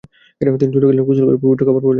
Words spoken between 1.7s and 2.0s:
পরে এলেন।